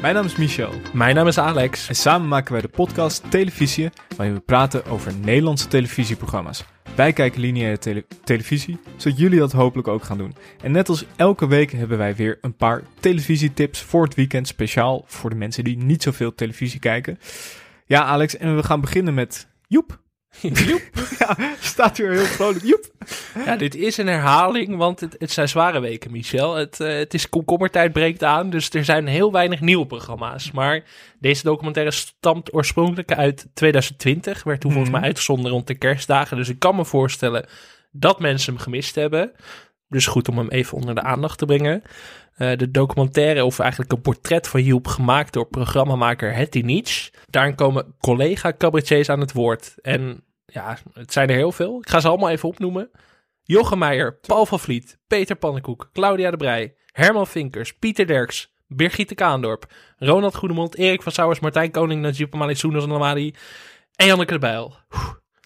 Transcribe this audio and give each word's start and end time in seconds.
Mijn 0.00 0.14
naam 0.14 0.24
is 0.24 0.36
Michel 0.36 0.72
Mijn 0.92 1.14
naam 1.14 1.26
is 1.26 1.38
Alex. 1.38 1.88
en 1.88 1.94
samen 1.94 2.28
maken 2.28 2.52
wij 2.52 2.60
de 2.60 2.68
podcast 2.68 3.30
Televisie, 3.30 3.90
waarin 4.16 4.34
we 4.34 4.40
praten 4.40 4.84
over 4.86 5.12
Nederlandse 5.14 5.68
televisieprogramma's. 5.68 6.64
Wij 6.94 7.12
kijken 7.12 7.40
lineaire 7.40 7.78
tele- 7.78 8.04
televisie, 8.24 8.78
zodat 8.96 9.18
jullie 9.18 9.38
dat 9.38 9.52
hopelijk 9.52 9.88
ook 9.88 10.02
gaan 10.02 10.18
doen. 10.18 10.34
En 10.62 10.72
net 10.72 10.88
als 10.88 11.04
elke 11.16 11.46
week 11.46 11.72
hebben 11.72 11.98
wij 11.98 12.14
weer 12.14 12.38
een 12.40 12.56
paar 12.56 12.82
televisietips 13.00 13.82
voor 13.82 14.04
het 14.04 14.14
weekend, 14.14 14.46
speciaal 14.48 15.04
voor 15.06 15.30
de 15.30 15.36
mensen 15.36 15.64
die 15.64 15.76
niet 15.76 16.02
zoveel 16.02 16.34
televisie 16.34 16.80
kijken. 16.80 17.18
Ja, 17.86 18.02
Alex, 18.04 18.36
en 18.36 18.56
we 18.56 18.62
gaan 18.62 18.80
beginnen 18.80 19.14
met 19.14 19.48
Joep. 19.68 19.98
Joep. 20.40 20.82
Ja, 21.18 21.36
staat 21.60 21.96
hier 21.96 22.10
heel 22.10 22.24
vrolijk. 22.24 22.64
Joep. 22.64 22.84
Ja, 23.44 23.56
dit 23.56 23.74
is 23.74 23.96
een 23.96 24.06
herhaling, 24.06 24.76
want 24.76 25.00
het, 25.00 25.16
het 25.18 25.30
zijn 25.30 25.48
zware 25.48 25.80
weken, 25.80 26.10
Michel. 26.10 26.54
Het, 26.54 26.80
eh, 26.80 26.96
het 26.98 27.14
is 27.14 27.28
komkommertijd 27.28 27.92
breekt 27.92 28.22
aan, 28.24 28.50
dus 28.50 28.70
er 28.70 28.84
zijn 28.84 29.06
heel 29.06 29.32
weinig 29.32 29.60
nieuwe 29.60 29.86
programma's. 29.86 30.50
Maar 30.50 30.82
deze 31.20 31.42
documentaire 31.42 31.92
stamt 31.92 32.54
oorspronkelijk 32.54 33.12
uit 33.12 33.46
2020. 33.54 34.42
Werd 34.44 34.60
toen 34.60 34.70
volgens 34.70 34.92
Mhm. 34.92 35.00
mij 35.00 35.08
uitgezonden 35.08 35.50
rond 35.50 35.66
de 35.66 35.74
kerstdagen. 35.74 36.36
Dus 36.36 36.48
ik 36.48 36.58
kan 36.58 36.76
me 36.76 36.84
voorstellen 36.84 37.46
dat 37.90 38.20
mensen 38.20 38.52
hem 38.54 38.62
gemist 38.62 38.94
hebben. 38.94 39.32
Dus 39.88 40.06
goed 40.06 40.28
om 40.28 40.38
hem 40.38 40.48
even 40.48 40.76
onder 40.76 40.94
de 40.94 41.02
aandacht 41.02 41.38
te 41.38 41.44
brengen. 41.46 41.82
Eh, 42.36 42.56
de 42.56 42.70
documentaire, 42.70 43.44
of 43.44 43.58
eigenlijk 43.58 43.92
een 43.92 44.00
portret 44.00 44.48
van 44.48 44.62
Joep, 44.62 44.86
gemaakt 44.86 45.32
door 45.32 45.46
programmamaker 45.46 46.34
Hetty 46.34 46.60
Nietzsche. 46.60 47.12
Daarin 47.30 47.54
komen 47.54 47.94
collega-cabaretiers 48.00 49.08
aan 49.08 49.20
het 49.20 49.32
woord. 49.32 49.74
En 49.82 50.24
ja, 50.46 50.78
het 50.92 51.12
zijn 51.12 51.28
er 51.28 51.34
heel 51.36 51.52
veel. 51.52 51.78
Ik 51.80 51.88
ga 51.88 52.00
ze 52.00 52.08
allemaal 52.08 52.30
even 52.30 52.48
opnoemen. 52.48 52.90
Jochem 53.42 53.78
Meijer, 53.78 54.14
Paul 54.26 54.46
van 54.46 54.60
Vliet, 54.60 54.98
Peter 55.06 55.36
Pannenkoek, 55.36 55.90
Claudia 55.92 56.30
de 56.30 56.36
Brij, 56.36 56.74
Herman 56.92 57.26
Vinkers, 57.26 57.74
Pieter 57.74 58.06
Derks, 58.06 58.54
Birgitte 58.66 59.14
Kaandorp, 59.14 59.72
Ronald 59.98 60.34
Goedemond, 60.34 60.76
Erik 60.76 61.02
van 61.02 61.12
Sauers, 61.12 61.40
Martijn 61.40 61.70
Koning, 61.70 62.02
Najib 62.02 62.34
Amali, 62.34 62.54
Soenos 62.54 62.86
Lamadi 62.86 63.34
en 63.96 64.06
Janneke 64.06 64.32
de 64.32 64.38
Bijl. 64.38 64.74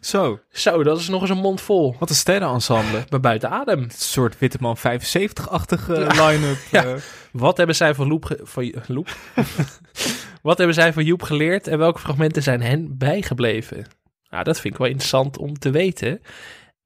Zo, 0.00 0.40
Zo, 0.50 0.82
dat 0.82 0.98
is 0.98 1.08
nog 1.08 1.20
eens 1.20 1.30
een 1.30 1.36
mond 1.38 1.60
vol. 1.60 1.96
wat 1.98 2.08
een 2.08 2.14
sterrenensemble. 2.14 2.98
Ik 2.98 3.08
ben 3.08 3.20
buiten 3.20 3.50
adem. 3.50 3.78
Een 3.82 3.90
soort 3.90 4.38
Witteman 4.38 4.76
75-achtige 4.78 5.94
Ja. 6.00 6.06
line-up. 6.28 6.58
Ja. 6.70 6.84
eh. 6.84 6.94
Wat 7.32 7.56
hebben 7.56 7.76
zij 7.76 7.94
van 7.94 8.08
Loep... 8.08 8.38
Van, 8.42 8.72
Loep? 8.86 9.08
Wat 10.42 10.58
hebben 10.58 10.74
zij 10.74 10.92
van 10.92 11.04
Joep 11.04 11.22
geleerd 11.22 11.66
en 11.66 11.78
welke 11.78 11.98
fragmenten 11.98 12.42
zijn 12.42 12.62
hen 12.62 12.98
bijgebleven? 12.98 13.86
Nou, 14.30 14.44
dat 14.44 14.60
vind 14.60 14.74
ik 14.74 14.80
wel 14.80 14.88
interessant 14.88 15.38
om 15.38 15.58
te 15.58 15.70
weten. 15.70 16.22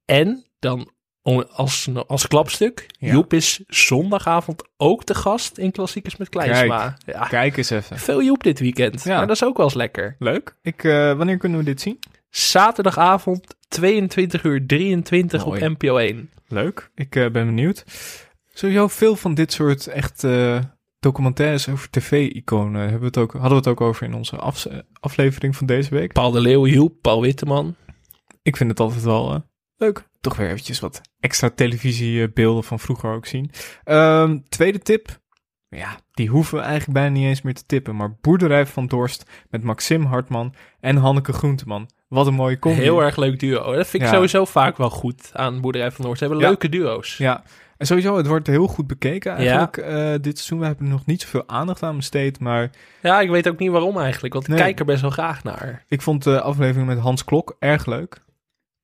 En 0.05 0.45
dan 0.59 0.93
als, 1.51 1.89
als 2.07 2.27
klapstuk, 2.27 2.85
Ja. 2.99 3.11
Joep 3.11 3.33
is 3.33 3.59
zondagavond 3.67 4.63
ook 4.77 5.03
te 5.03 5.15
gast 5.15 5.57
in 5.57 5.71
Klassiekers 5.71 6.17
met 6.17 6.29
Kleinsma. 6.29 6.97
Ja, 7.05 7.27
Kijk 7.27 7.57
eens 7.57 7.69
even. 7.69 7.97
veel 7.99 8.23
Joep 8.23 8.43
dit 8.43 8.59
weekend. 8.59 9.03
Ja. 9.03 9.17
Maar 9.17 9.27
dat 9.27 9.35
is 9.35 9.43
ook 9.43 9.57
wel 9.57 9.65
eens 9.65 9.75
lekker. 9.75 10.15
Leuk. 10.19 10.55
Ik, 10.61 10.83
eh, 10.83 11.13
wanneer 11.13 11.37
kunnen 11.37 11.57
we 11.59 11.65
dit 11.65 11.81
zien? 11.81 11.99
Zaterdagavond 12.29 13.55
22 13.67 14.43
uur 14.43 14.65
23 14.67 15.45
Mooi. 15.45 15.65
op 15.65 15.69
NPO 15.79 15.97
1. 15.97 16.29
Leuk. 16.47 16.89
Ik 16.95 17.15
eh, 17.15 17.21
ben 17.31 17.45
benieuwd. 17.45 17.83
Sowieso 18.53 18.87
veel 18.87 19.15
van 19.15 19.33
dit 19.33 19.53
soort 19.53 19.87
echt 19.87 20.23
eh, 20.23 20.59
documentaires 21.05 21.69
over 21.69 21.89
tv-iconen 21.89 22.81
hebben 22.81 22.99
we 22.99 23.05
het 23.05 23.17
ook, 23.17 23.31
hadden 23.31 23.49
we 23.51 23.55
het 23.55 23.67
ook 23.67 23.81
over 23.81 24.05
in 24.05 24.13
onze 24.13 24.37
eh, 24.37 24.79
aflevering 24.99 25.55
van 25.55 25.65
deze 25.67 25.89
week. 25.89 26.13
Paul 26.13 26.31
de 26.31 26.41
Leeuw, 26.41 26.87
Paul 26.87 27.21
Witteman. 27.21 27.75
Ik 28.41 28.57
vind 28.57 28.69
het 28.69 28.79
altijd 28.79 29.03
wel 29.03 29.33
eh, 29.33 29.39
leuk. 29.75 30.07
Toch 30.21 30.35
weer 30.35 30.49
eventjes 30.49 30.79
wat 30.79 31.01
extra 31.19 31.49
televisiebeelden 31.49 32.63
van 32.63 32.79
vroeger 32.79 33.11
ook 33.13 33.25
zien. 33.25 33.51
Ehm, 33.83 34.39
tweede 34.49 34.79
tip. 34.79 35.19
Ja, 35.69 35.99
die 36.11 36.29
hoeven 36.29 36.57
we 36.57 36.63
eigenlijk 36.63 36.93
bijna 36.99 37.15
niet 37.15 37.25
eens 37.27 37.41
meer 37.41 37.53
te 37.53 37.65
tippen. 37.65 37.95
Maar 37.95 38.17
Boerderij 38.21 38.65
van 38.65 38.87
Dorst 38.87 39.29
met 39.49 39.63
Maxim 39.63 40.03
Hartman 40.05 40.53
en 40.79 40.95
Hanneke 40.97 41.33
Groenteman. 41.33 41.89
Wat 42.07 42.27
een 42.27 42.33
mooie 42.33 42.59
combi. 42.59 42.81
Heel 42.81 43.03
erg 43.03 43.15
leuk 43.15 43.39
duo. 43.39 43.63
Dat 43.73 43.87
vind 43.87 44.03
ik 44.03 44.09
Ja. 44.09 44.13
sowieso 44.15 44.45
vaak 44.45 44.77
wel 44.77 44.89
goed 44.89 45.29
aan 45.33 45.61
Boerderij 45.61 45.91
van 45.91 46.05
Noord. 46.05 46.17
Ze 46.17 46.23
hebben 46.23 46.41
Ja. 46.43 46.47
leuke 46.47 46.69
duo's. 46.69 47.17
Ja, 47.17 47.43
en 47.77 47.85
sowieso, 47.85 48.17
het 48.17 48.27
wordt 48.27 48.47
heel 48.47 48.67
goed 48.67 48.87
bekeken 48.87 49.35
eigenlijk 49.35 49.77
eh, 49.77 50.11
dit 50.21 50.35
seizoen. 50.37 50.59
We 50.59 50.65
hebben 50.65 50.85
er 50.85 50.91
nog 50.91 51.05
niet 51.05 51.21
zoveel 51.21 51.43
aandacht 51.47 51.83
aan 51.83 51.95
besteed, 51.95 52.39
maar 52.39 52.69
Ja, 53.01 53.19
ik 53.21 53.29
weet 53.29 53.47
ook 53.49 53.59
niet 53.59 53.71
waarom 53.71 53.97
eigenlijk, 53.99 54.33
want 54.33 54.47
ik 54.47 54.55
kijk 54.55 54.79
er 54.79 54.85
best 54.85 55.01
wel 55.01 55.09
graag 55.09 55.43
naar. 55.43 55.83
ik 55.87 56.01
vond 56.01 56.23
de 56.23 56.41
aflevering 56.41 56.87
met 56.87 56.97
Hans 56.99 57.23
Klok 57.25 57.55
erg 57.59 57.85
leuk. 57.85 58.23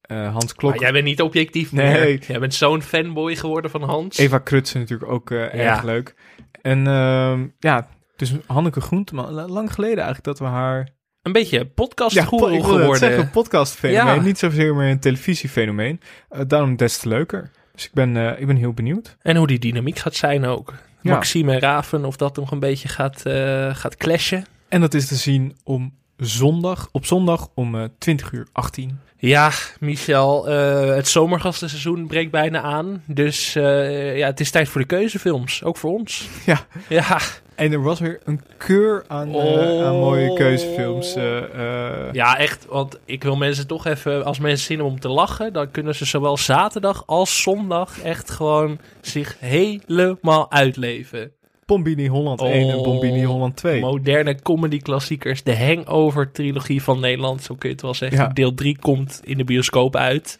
Eh, 0.01 0.31
Hans 0.33 0.55
Klok, 0.55 0.79
jij 0.79 0.91
bent 0.91 1.03
niet 1.05 1.21
objectief 1.21 1.71
Nee. 1.71 1.93
meer. 1.93 2.23
Jij 2.27 2.39
bent 2.39 2.53
zo'n 2.53 2.81
fanboy 2.81 3.35
geworden 3.35 3.71
van 3.71 3.83
Hans. 3.83 4.17
Eva 4.17 4.37
Krutsen 4.37 4.79
natuurlijk 4.79 5.11
ook 5.11 5.31
eh, 5.31 5.41
erg 5.43 5.53
Ja. 5.53 5.81
leuk. 5.83 6.15
En 6.61 6.87
ehm, 6.87 7.47
ja, 7.59 7.87
dus 8.15 8.33
Hanneke 8.47 8.81
Groenteman, 8.81 9.31
la- 9.33 9.47
lang 9.47 9.73
geleden 9.73 10.03
eigenlijk 10.03 10.25
dat 10.25 10.39
we 10.39 10.45
haar... 10.45 10.89
Een 11.21 11.31
beetje 11.31 11.65
podcast 11.65 12.29
po- 12.29 12.47
ik 12.47 12.63
geworden. 12.63 12.95
zeggen, 12.95 13.29
podcastfenomeen, 13.29 14.15
Ja. 14.15 14.21
niet 14.21 14.37
zozeer 14.37 14.75
meer 14.75 14.89
een 14.89 14.99
televisiefenomeen. 14.99 15.99
Daarom 16.47 16.75
des 16.75 16.97
te 16.97 17.07
leuker. 17.07 17.51
Dus 17.73 17.85
ik 17.85 17.93
ben, 17.93 18.17
eh, 18.17 18.39
ik 18.39 18.47
ben 18.47 18.55
heel 18.55 18.73
benieuwd. 18.73 19.17
En 19.21 19.35
hoe 19.35 19.47
die 19.47 19.59
dynamiek 19.59 19.99
gaat 19.99 20.15
zijn 20.15 20.45
ook. 20.45 20.73
Ja. 21.01 21.13
Maxime 21.13 21.53
en 21.53 21.59
Raven, 21.59 22.05
of 22.05 22.15
dat 22.15 22.35
nog 22.35 22.51
een 22.51 22.59
beetje 22.59 22.87
gaat, 22.87 23.25
eh, 23.25 23.75
gaat 23.75 23.97
clashen. 23.97 24.45
En 24.69 24.81
dat 24.81 24.93
is 24.93 25.07
te 25.07 25.15
zien 25.15 25.57
om 25.63 25.93
zondag, 26.17 26.89
op 26.91 27.05
zondag 27.05 27.49
om 27.53 27.75
eh 27.75 27.83
20 27.97 28.31
uur 28.31 28.47
18. 28.51 28.99
Ja, 29.17 29.51
Michel, 29.79 30.49
eh, 30.49 30.95
het 30.95 31.07
zomergastenseizoen 31.07 32.07
breekt 32.07 32.31
bijna 32.31 32.61
aan. 32.61 33.03
Dus 33.07 33.53
ja, 33.53 34.25
het 34.25 34.39
is 34.39 34.51
tijd 34.51 34.69
voor 34.69 34.81
de 34.81 34.87
keuzefilms. 34.87 35.63
Ook 35.63 35.77
voor 35.77 35.91
ons. 35.91 36.29
Ja. 36.45 36.65
Ja, 36.89 37.19
En 37.61 37.71
er 37.71 37.81
was 37.83 37.99
weer 37.99 38.19
een 38.23 38.41
keur 38.57 39.03
aan, 39.07 39.27
eh, 39.29 39.35
Oh. 39.35 39.85
aan 39.85 39.95
mooie 39.95 40.33
keuzefilms. 40.33 41.15
eh, 41.15 41.37
eh. 41.37 42.13
Ja, 42.13 42.37
echt. 42.37 42.65
Want 42.69 42.99
ik 43.05 43.23
wil 43.23 43.35
mensen 43.35 43.67
toch 43.67 43.85
even, 43.85 44.25
als 44.25 44.39
mensen 44.39 44.65
zin 44.65 44.75
hebben 44.75 44.93
om 44.93 44.99
te 44.99 45.09
lachen, 45.09 45.53
dan 45.53 45.71
kunnen 45.71 45.95
ze 45.95 46.05
zowel 46.05 46.37
zaterdag 46.37 47.03
als 47.05 47.41
zondag 47.41 48.01
echt 48.01 48.29
gewoon 48.29 48.79
zich 49.01 49.35
helemaal 49.39 50.51
uitleven. 50.51 51.31
Bombini 51.65 52.07
Holland 52.07 52.41
1 52.41 52.69
en 52.69 52.75
Oh, 52.75 52.83
Bombini 52.83 53.23
Holland 53.23 53.55
2. 53.55 53.79
Moderne 53.81 54.41
comedy 54.41 54.77
klassiekers, 54.79 55.43
de 55.43 55.57
Hangover 55.57 56.31
trilogie 56.31 56.83
van 56.83 56.99
Nederland, 56.99 57.43
zo 57.43 57.55
kun 57.55 57.69
je 57.69 57.75
het 57.75 57.83
wel 57.83 57.93
zeggen. 57.93 58.17
Ja. 58.19 58.27
Deel 58.27 58.53
3 58.53 58.77
komt 58.79 59.21
in 59.23 59.37
de 59.37 59.43
bioscoop 59.43 59.95
uit. 59.95 60.37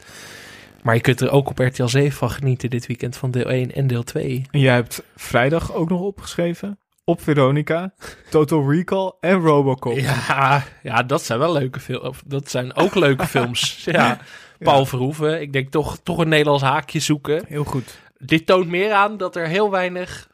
Maar 0.81 0.95
je 0.95 1.01
kunt 1.01 1.21
er 1.21 1.31
ook 1.31 1.49
op 1.49 1.59
RTL 1.59 1.85
7 1.85 2.11
van 2.11 2.29
genieten 2.29 2.69
dit 2.69 2.87
weekend 2.87 3.17
van 3.17 3.31
deel 3.31 3.49
1 3.49 3.71
en 3.73 3.87
deel 3.87 4.03
2. 4.03 4.41
En 4.51 4.59
jij 4.59 4.73
hebt 4.73 5.03
vrijdag 5.15 5.73
ook 5.73 5.89
nog 5.89 6.01
opgeschreven. 6.01 6.79
Op 7.03 7.21
Veronica, 7.21 7.93
Total 8.29 8.71
Recall 8.71 9.11
en 9.19 9.39
Robocop. 9.39 9.97
Ja, 9.97 10.63
ja, 10.83 11.03
dat 11.03 11.23
zijn 11.23 11.39
wel 11.39 11.51
leuke 11.53 11.79
films. 11.79 12.19
Dat 12.25 12.49
zijn 12.49 12.75
ook 12.75 12.95
leuke 12.95 13.27
films. 13.37 13.83
Ja. 13.85 14.17
Paul 14.59 14.85
Verhoeven, 14.85 15.41
ik 15.41 15.53
denk 15.53 15.71
toch, 15.71 15.97
toch 16.03 16.17
een 16.17 16.29
Nederlands 16.29 16.63
haakje 16.63 16.99
zoeken. 16.99 17.43
Heel 17.47 17.63
goed. 17.63 17.99
dit 18.17 18.45
toont 18.45 18.67
meer 18.67 18.91
aan 18.91 19.17
dat 19.17 19.35
er 19.35 19.47
heel 19.47 19.71
weinig 19.71 20.29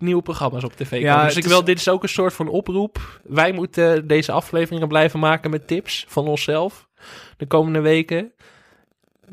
nieuwe 0.00 0.22
programma's 0.22 0.64
op 0.64 0.72
tv 0.76 0.90
komen. 0.90 1.04
Ja, 1.06 1.16
dus 1.18 1.28
het 1.28 1.36
ik 1.36 1.44
is- 1.44 1.50
wil, 1.50 1.64
dit 1.64 1.78
is 1.78 1.88
ook 1.88 2.02
een 2.02 2.08
soort 2.08 2.32
van 2.34 2.48
oproep. 2.48 3.20
Wij 3.24 3.52
moeten 3.52 4.06
deze 4.06 4.32
afleveringen 4.32 4.88
blijven 4.88 5.18
maken 5.20 5.50
met 5.50 5.66
tips 5.66 6.04
van 6.08 6.26
onszelf 6.28 6.88
de 7.36 7.46
komende 7.46 7.80
weken. 7.80 8.32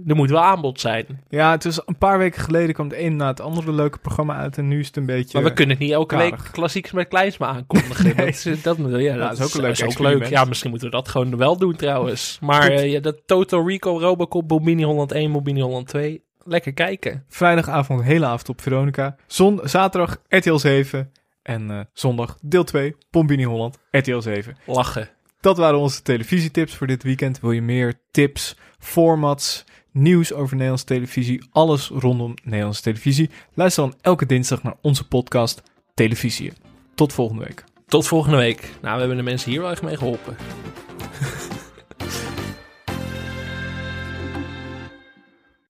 Er 0.08 0.16
moet 0.16 0.30
wel 0.30 0.42
aanbod 0.44 0.80
zijn. 0.80 1.06
Ja, 1.30 1.52
het 1.52 1.66
is 1.66 1.82
een 1.86 1.98
paar 1.98 2.18
weken 2.18 2.42
geleden 2.42 2.74
kwam 2.74 2.88
het 2.90 2.98
een 3.00 3.16
na 3.16 3.28
het 3.28 3.40
andere 3.40 3.72
leuke 3.72 3.98
programma 3.98 4.36
uit. 4.36 4.58
En 4.58 4.68
nu 4.68 4.80
is 4.80 4.88
het 4.88 4.98
een 4.98 5.06
beetje... 5.06 5.40
Maar 5.40 5.50
we 5.50 5.56
kunnen 5.56 5.76
het 5.76 5.84
niet 5.86 5.94
elke 5.94 6.16
karig. 6.16 6.30
week 6.30 6.52
klassieks 6.52 6.92
met 6.92 7.08
Kleinsma 7.08 7.48
aankondigen. 7.56 8.06
Nee. 8.06 8.16
dat, 8.16 8.28
is- 8.28 8.44
dat, 8.44 8.78
ja, 9.02 9.18
dat, 9.18 9.32
is 9.40 9.42
ook 9.44 9.54
een 9.54 9.62
leuk 9.62 9.72
is 9.72 9.84
ook 9.84 10.00
leuk. 10.00 10.26
Ja, 10.26 10.44
misschien 10.46 10.70
moeten 10.70 10.90
we 10.90 10.96
dat 10.96 11.08
gewoon 11.08 11.38
wel 11.38 11.58
doen 11.58 11.76
trouwens. 11.76 12.38
Maar 12.42 12.68
eh, 12.68 12.92
ja, 12.92 13.00
dat 13.00 13.22
Total 13.26 13.68
Recall, 13.68 14.00
Robocop, 14.00 14.48
Bobini 14.48 14.84
Holland 14.84 15.12
1, 15.12 15.32
Bobini 15.32 15.62
Holland 15.62 15.88
2. 15.88 16.24
Lekker 16.44 16.74
kijken. 16.74 17.24
Vrijdagavond, 17.28 18.04
hele 18.04 18.26
avond 18.26 18.50
op 18.50 18.62
Veronica. 18.62 19.16
Zon, 19.28 19.60
zaterdag 19.64 20.18
RTL 20.30 20.56
7. 20.58 21.12
En 21.42 21.72
eh, 21.72 21.80
zondag 21.94 22.38
deel 22.42 22.64
2, 22.64 22.96
Bombini 23.12 23.44
Holland, 23.46 23.78
RTL 23.92 24.20
7. 24.20 24.58
Lachen. 24.66 25.10
Dat 25.40 25.58
waren 25.58 25.80
onze 25.80 26.02
televisietips 26.02 26.76
voor 26.76 26.88
dit 26.88 27.04
weekend. 27.04 27.40
Wil 27.40 27.52
je 27.52 27.62
meer 27.62 27.94
tips, 28.12 28.56
formats, 28.80 29.64
nieuws 29.96 30.34
over 30.34 30.52
Nederlandse 30.54 30.86
televisie, 30.86 31.44
alles 31.52 31.88
rondom 31.88 32.34
Nederlandse 32.44 32.82
televisie? 32.82 33.30
Luister 33.54 33.84
dan 33.84 33.94
elke 34.02 34.26
dinsdag 34.26 34.64
naar 34.64 34.76
onze 34.82 35.08
podcast 35.08 35.62
Televisie. 35.94 36.52
Tot 36.96 37.14
volgende 37.14 37.44
week. 37.44 37.64
Tot 37.88 38.08
volgende 38.08 38.38
week. 38.38 38.62
Nou, 38.82 38.94
we 38.94 39.00
hebben 39.00 39.18
de 39.18 39.24
mensen 39.24 39.52
hier 39.52 39.62
wel 39.62 39.72
echt 39.72 39.84
mee 39.84 39.98
geholpen. 39.98 40.36